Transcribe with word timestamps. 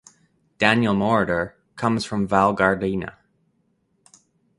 Daniel 0.57 0.95
Moroder 0.95 1.53
comes 1.75 2.05
from 2.05 2.25
Val 2.25 2.55
Gardena. 2.55 3.17